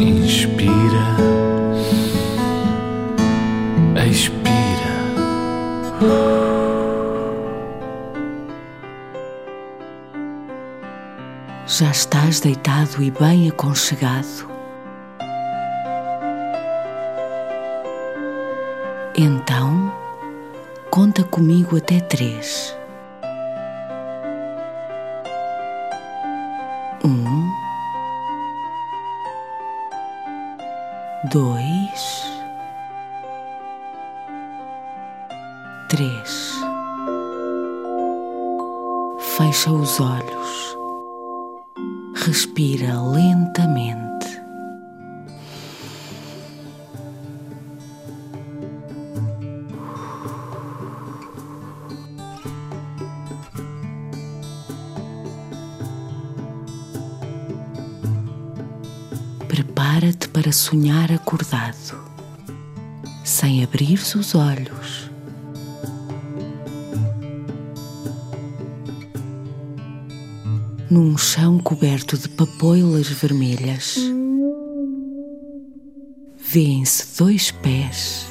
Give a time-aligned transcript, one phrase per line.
[0.00, 0.72] Inspira,
[4.10, 4.40] expira.
[11.66, 14.48] Já estás deitado e bem aconchegado?
[19.18, 19.92] Então,
[20.90, 22.79] conta comigo até três.
[31.30, 32.24] Dois,
[35.88, 36.60] três.
[39.36, 40.76] Fecha os olhos.
[42.16, 44.09] Respira lentamente.
[59.80, 61.98] Prepara-te para sonhar acordado,
[63.24, 65.10] sem abrir os olhos.
[70.90, 73.96] Num chão coberto de papoilas vermelhas,
[76.36, 78.26] vêem-se dois pés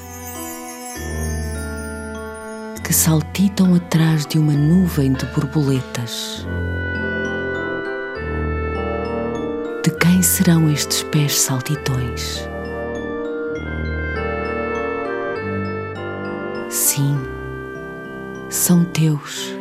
[2.83, 6.45] que saltitam atrás de uma nuvem de borboletas.
[9.89, 12.47] De quem serão estes pés saltitões?
[16.69, 17.17] Sim,
[18.51, 19.51] são teus.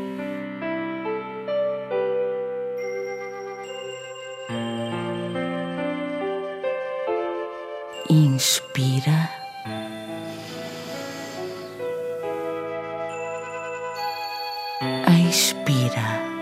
[8.10, 9.30] Inspira.
[15.26, 16.37] Expira.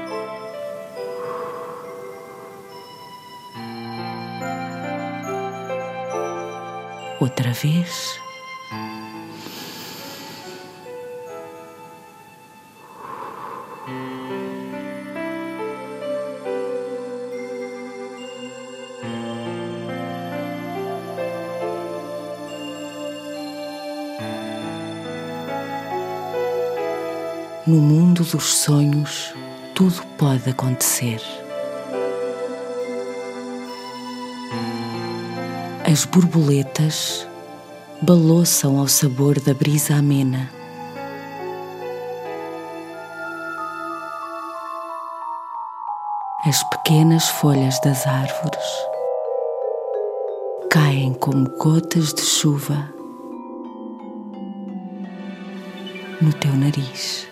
[7.19, 8.21] Outra vez.
[27.67, 29.35] No mundo dos sonhos,
[29.75, 31.21] tudo pode acontecer.
[35.97, 37.27] As borboletas
[38.03, 40.51] balouçam ao sabor da brisa amena.
[46.45, 48.67] As pequenas folhas das árvores
[50.71, 52.93] caem como gotas de chuva
[56.21, 57.27] no teu nariz.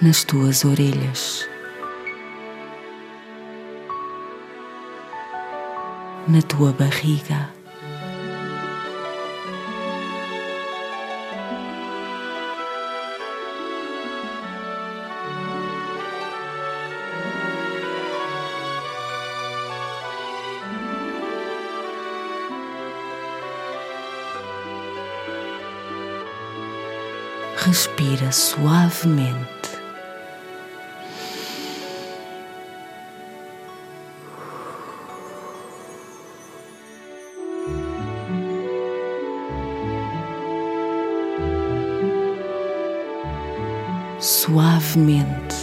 [0.00, 1.48] nas tuas orelhas,
[6.28, 7.50] na tua barriga.
[27.56, 29.61] Respira suavemente.
[44.22, 45.56] Suavemente.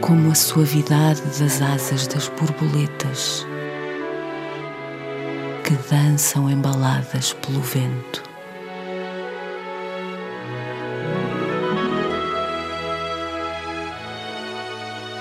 [0.00, 3.46] Como a suavidade das asas das borboletas
[5.64, 8.22] que dançam embaladas pelo vento.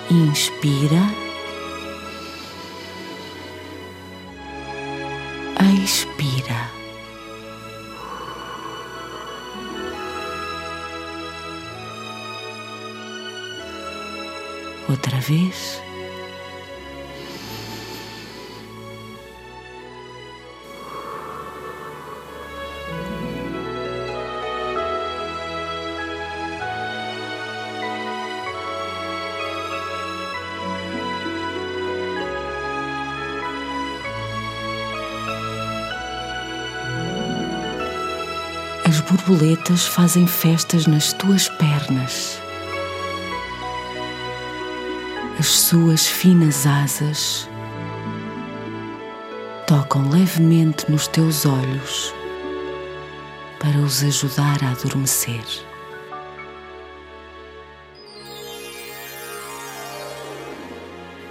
[0.10, 1.27] Inspira.
[14.90, 15.82] Outra vez.
[38.86, 42.47] As borboletas fazem festas nas tuas pernas
[45.40, 47.48] as suas finas asas
[49.68, 52.14] tocam levemente nos teus olhos
[53.60, 55.44] para os ajudar a adormecer.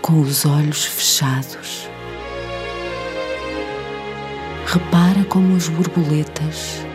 [0.03, 1.89] Com os olhos fechados,
[4.67, 6.87] repara como as borboletas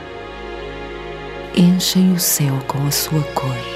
[1.58, 3.71] enchem o céu com a sua cor.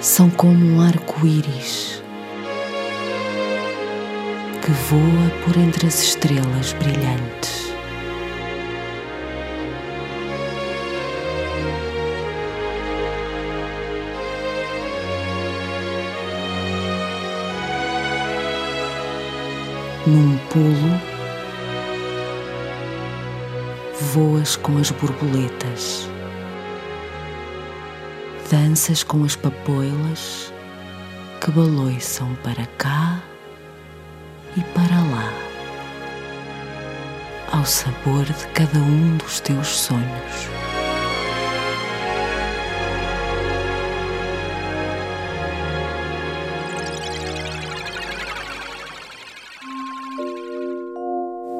[0.00, 2.00] São como um arco-íris
[4.64, 7.72] que voa por entre as estrelas brilhantes.
[20.06, 21.00] Num pulo,
[24.12, 26.08] voas com as borboletas,
[28.50, 30.52] danças com as papoilas
[31.40, 33.22] que baloiçam para cá
[34.56, 35.32] e para lá,
[37.52, 40.48] ao sabor de cada um dos teus sonhos.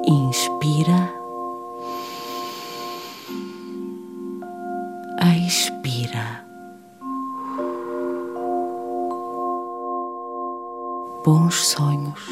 [0.06, 1.18] Inspira,
[5.48, 6.47] expira.
[11.28, 12.24] Bons sonhos.